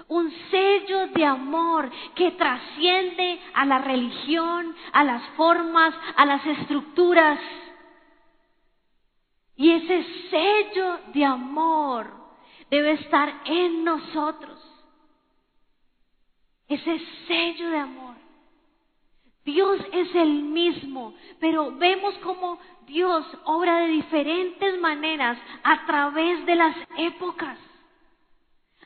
[0.07, 7.39] un sello de amor que trasciende a la religión, a las formas, a las estructuras.
[9.55, 12.24] Y ese sello de amor
[12.69, 14.59] debe estar en nosotros.
[16.67, 18.15] Ese sello de amor.
[19.43, 26.55] Dios es el mismo, pero vemos como Dios obra de diferentes maneras a través de
[26.55, 27.59] las épocas.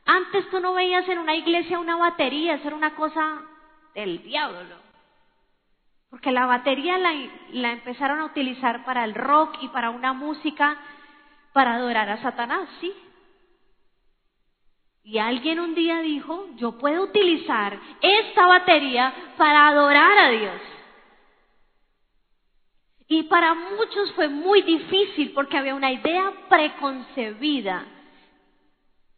[0.06, 3.42] Antes tú no veías en una iglesia una batería, eso era una cosa
[3.96, 4.76] del diablo.
[6.10, 7.14] Porque la batería la,
[7.52, 10.78] la empezaron a utilizar para el rock y para una música
[11.54, 12.94] para adorar a Satanás, ¿sí?
[15.04, 20.62] Y alguien un día dijo, yo puedo utilizar esta batería para adorar a Dios.
[23.08, 27.86] Y para muchos fue muy difícil porque había una idea preconcebida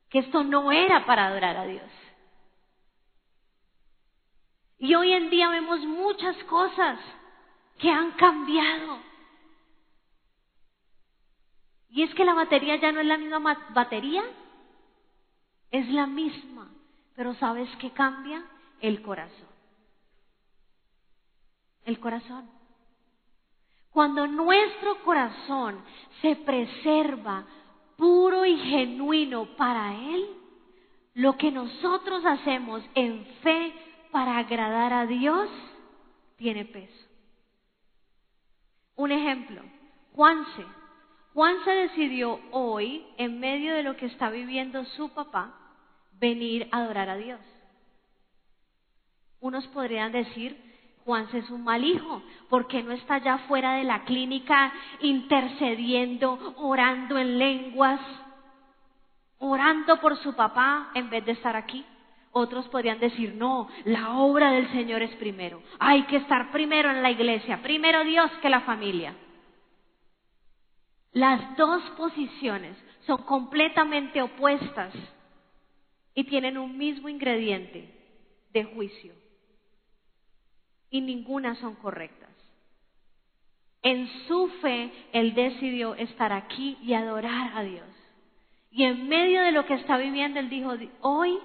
[0.09, 1.89] que esto no era para adorar a Dios.
[4.79, 6.99] Y hoy en día vemos muchas cosas
[7.77, 8.99] que han cambiado.
[11.89, 14.23] Y es que la batería ya no es la misma batería,
[15.71, 16.69] es la misma,
[17.15, 18.43] pero ¿sabes qué cambia?
[18.81, 19.47] El corazón.
[21.85, 22.49] El corazón.
[23.89, 25.83] Cuando nuestro corazón
[26.21, 27.45] se preserva
[27.97, 30.27] puro y genuino para Él,
[31.13, 33.73] lo que nosotros hacemos en fe
[34.11, 35.49] para agradar a Dios
[36.37, 37.07] tiene peso.
[38.95, 39.61] Un ejemplo,
[40.13, 40.65] Juanse.
[41.33, 45.60] Juanse decidió hoy, en medio de lo que está viviendo su papá,
[46.21, 47.39] venir a adorar a Dios.
[49.41, 50.55] Unos podrían decir,
[51.03, 57.17] Juanse es un mal hijo, porque no está allá fuera de la clínica intercediendo, orando
[57.17, 57.99] en lenguas,
[59.39, 61.83] orando por su papá en vez de estar aquí?
[62.33, 65.61] Otros podrían decir, no, la obra del Señor es primero.
[65.79, 69.15] Hay que estar primero en la iglesia, primero Dios que la familia.
[71.13, 74.93] Las dos posiciones son completamente opuestas
[76.13, 77.89] y tienen un mismo ingrediente
[78.53, 79.13] de juicio
[80.91, 82.29] y ninguna son correctas.
[83.81, 87.87] En su fe, él decidió estar aquí y adorar a Dios.
[88.69, 91.39] Y en medio de lo que está viviendo, él dijo, hoy,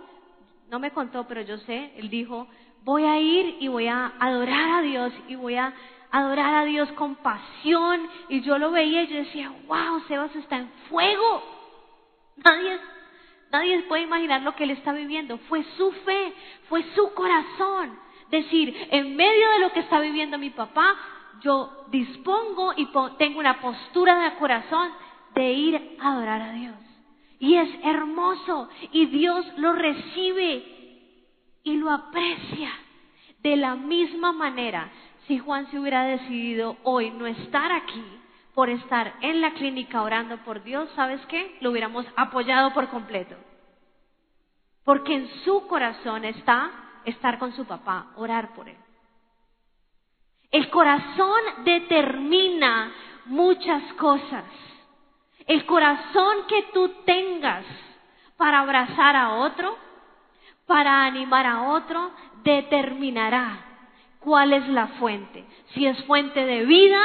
[0.68, 2.46] no me contó, pero yo sé, él dijo,
[2.82, 5.72] voy a ir y voy a adorar a Dios y voy a
[6.10, 8.06] adorar a Dios con pasión.
[8.28, 11.42] Y yo lo veía y yo decía, wow, Sebas está en fuego.
[12.36, 12.78] Nadie,
[13.52, 15.38] nadie puede imaginar lo que él está viviendo.
[15.48, 16.32] Fue su fe,
[16.68, 17.98] fue su corazón
[18.30, 20.96] decir, en medio de lo que está viviendo mi papá,
[21.42, 22.88] yo dispongo y
[23.18, 24.90] tengo una postura de corazón
[25.34, 26.74] de ir a adorar a Dios.
[27.38, 30.64] Y es hermoso y Dios lo recibe
[31.62, 32.70] y lo aprecia.
[33.42, 34.90] De la misma manera,
[35.26, 38.02] si Juan se hubiera decidido hoy no estar aquí
[38.56, 41.58] por estar en la clínica orando por Dios, ¿sabes qué?
[41.60, 43.36] Lo hubiéramos apoyado por completo.
[44.82, 46.70] Porque en su corazón está
[47.04, 48.78] estar con su papá, orar por él.
[50.50, 52.92] El corazón determina
[53.26, 54.44] muchas cosas.
[55.46, 57.66] El corazón que tú tengas
[58.38, 59.76] para abrazar a otro,
[60.64, 62.10] para animar a otro,
[62.42, 63.58] determinará
[64.20, 65.44] cuál es la fuente.
[65.74, 67.02] Si es fuente de vida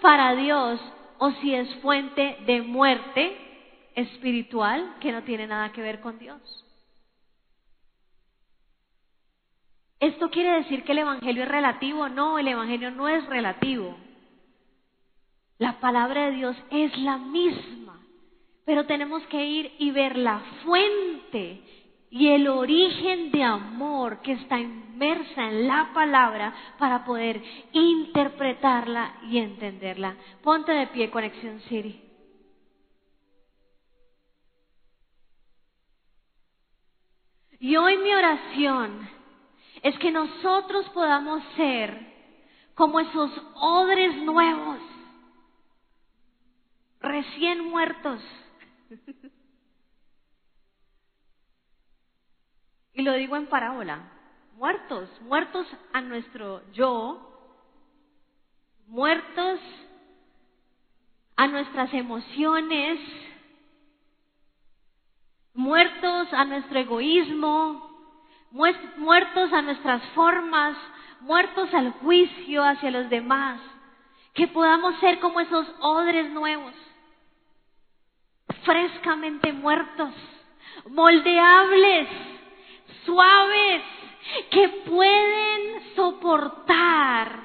[0.00, 0.80] para Dios
[1.18, 3.36] o si es fuente de muerte
[3.94, 6.64] espiritual que no tiene nada que ver con Dios.
[10.00, 12.08] ¿Esto quiere decir que el Evangelio es relativo?
[12.08, 13.96] No, el Evangelio no es relativo.
[15.58, 18.04] La palabra de Dios es la misma,
[18.66, 21.62] pero tenemos que ir y ver la fuente
[22.14, 27.42] y el origen de amor que está inmersa en la palabra para poder
[27.72, 30.16] interpretarla y entenderla.
[30.40, 32.00] Ponte de pie, Conexión City.
[37.58, 39.08] Y hoy mi oración
[39.82, 41.98] es que nosotros podamos ser
[42.76, 44.78] como esos odres nuevos,
[47.00, 48.22] recién muertos.
[52.94, 53.98] Y lo digo en parábola,
[54.56, 57.30] muertos, muertos a nuestro yo,
[58.86, 59.58] muertos
[61.36, 63.00] a nuestras emociones,
[65.54, 67.90] muertos a nuestro egoísmo,
[68.96, 70.76] muertos a nuestras formas,
[71.20, 73.60] muertos al juicio hacia los demás,
[74.34, 76.74] que podamos ser como esos odres nuevos,
[78.64, 80.12] frescamente muertos,
[80.90, 82.08] moldeables,
[83.04, 83.82] suaves,
[84.50, 87.44] que pueden soportar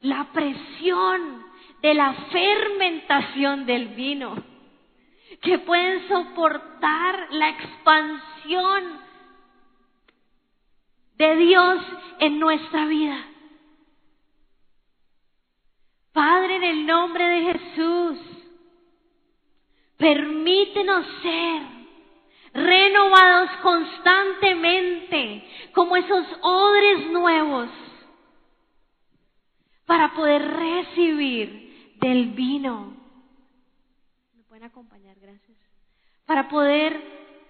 [0.00, 1.44] la presión
[1.80, 4.36] de la fermentación del vino,
[5.40, 9.00] que pueden soportar la expansión
[11.16, 11.84] de Dios
[12.20, 13.24] en nuestra vida.
[16.12, 18.33] Padre, en el nombre de Jesús,
[19.96, 21.62] permítenos ser
[22.54, 27.68] renovados constantemente como esos odres nuevos
[29.86, 32.96] para poder recibir del vino.
[34.34, 35.16] ¿Me pueden acompañar?
[35.20, 35.58] Gracias.
[36.26, 37.00] Para poder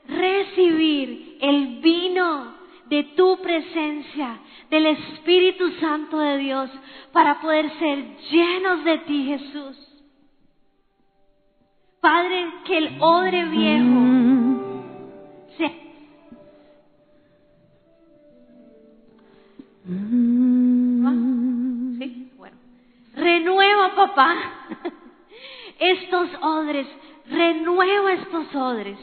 [0.09, 2.55] recibir el vino
[2.86, 4.40] de tu presencia,
[4.70, 6.70] del Espíritu Santo de Dios,
[7.12, 9.93] para poder ser llenos de ti, Jesús.
[12.05, 14.74] Padre, que el odre viejo
[15.57, 15.68] se...
[21.98, 22.30] ¿Sí?
[22.36, 22.57] Bueno.
[23.14, 24.36] Renueva, papá,
[25.78, 26.86] estos odres.
[27.30, 28.98] Renueva estos odres.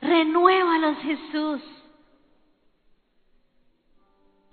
[0.00, 1.60] Renuévalos, Jesús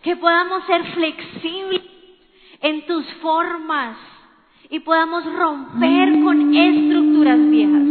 [0.02, 1.82] que podamos ser flexibles
[2.60, 3.96] en tus formas
[4.74, 7.84] y podamos romper con estructuras viejas,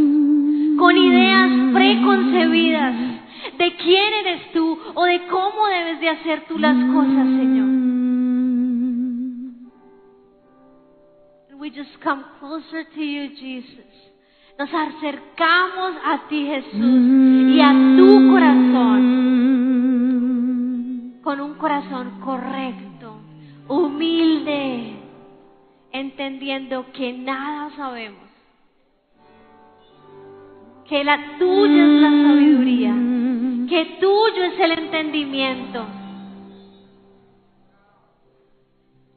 [0.76, 2.94] con ideas preconcebidas
[3.56, 7.68] de quién eres tú o de cómo debes de hacer tú las cosas, Señor.
[11.56, 13.86] We just come closer to you, Jesus.
[14.58, 19.12] Nos acercamos a ti, Jesús, y a tu corazón
[21.22, 23.20] con un corazón correcto,
[23.68, 25.01] humilde,
[25.92, 28.28] entendiendo que nada sabemos,
[30.88, 32.94] que la tuya es la sabiduría,
[33.68, 35.86] que tuyo es el entendimiento.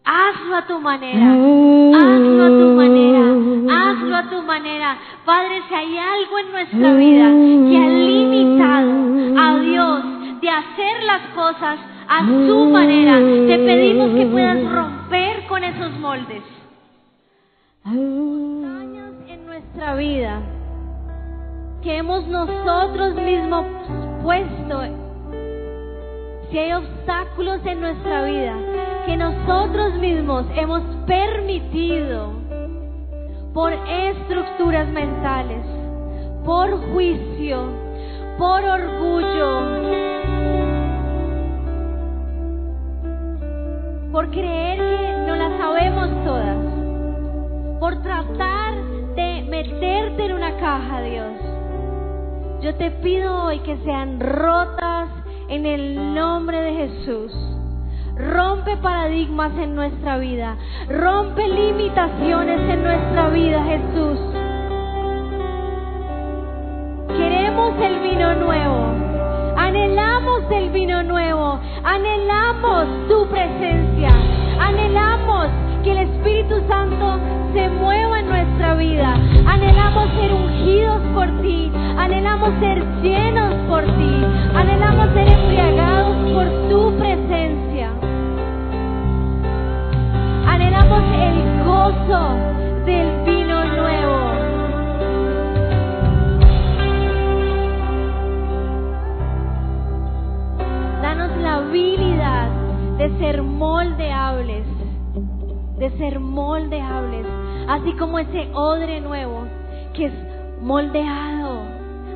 [0.08, 4.98] Hazlo a tu manera, hazlo a tu manera, hazlo a tu manera.
[5.26, 7.26] Padre, si hay algo en nuestra vida
[7.70, 8.92] que ha limitado
[9.40, 13.18] a Dios de hacer las cosas a su manera.
[13.18, 16.44] Te pedimos que puedas romper con esos moldes.
[17.88, 20.42] Años en nuestra vida
[21.84, 23.64] que hemos nosotros mismos
[24.24, 24.82] puesto,
[26.50, 28.56] si hay obstáculos en nuestra vida
[29.06, 32.32] que nosotros mismos hemos permitido
[33.54, 35.64] por estructuras mentales,
[36.44, 37.70] por juicio,
[38.40, 39.62] por orgullo,
[44.12, 46.75] por creer que no las sabemos todas,
[47.86, 48.74] por tratar
[49.16, 51.34] de meterte en una caja, Dios.
[52.64, 55.10] Yo te pido hoy que sean rotas
[55.50, 57.32] en el nombre de Jesús.
[58.16, 60.58] Rompe paradigmas en nuestra vida.
[60.90, 64.20] Rompe limitaciones en nuestra vida, Jesús.
[67.16, 68.96] Queremos el vino nuevo.
[69.58, 74.10] Anhelamos el vino nuevo, anhelamos tu presencia,
[74.60, 75.50] anhelamos
[75.84, 77.20] que el Espíritu Santo
[77.56, 79.14] se mueva en nuestra vida,
[79.46, 86.98] anhelamos ser ungidos por ti, anhelamos ser llenos por ti, anhelamos ser embriagados por tu
[87.00, 87.92] presencia,
[90.46, 92.36] anhelamos el gozo
[92.86, 94.16] del vino nuevo.
[101.42, 102.50] la habilidad
[102.98, 104.66] de ser moldeables,
[105.78, 107.26] de ser moldeables,
[107.68, 109.46] así como ese odre nuevo
[109.94, 110.14] que es
[110.62, 111.62] moldeado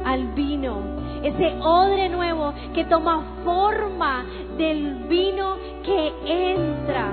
[0.06, 0.82] al vino,
[1.24, 4.26] ese odre nuevo que toma forma
[4.58, 7.12] del vino que entra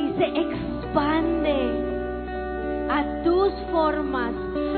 [0.00, 1.84] y se expande
[2.90, 4.32] a tus formas,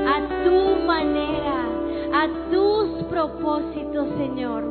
[0.07, 1.77] a tu manera
[2.13, 4.63] a tus propósitos, Señor.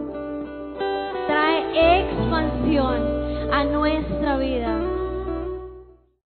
[1.27, 4.86] Trae expansión a nuestra vida.